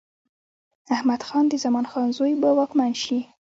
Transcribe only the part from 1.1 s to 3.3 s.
خان د زمان خان زوی به واکمن شي.